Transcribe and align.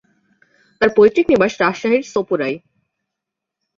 তার 0.81 0.89
পৈতৃক 0.97 1.25
নিবাস 1.29 1.53
রাজশাহীর 1.61 2.03
সপুরায়। 2.13 2.57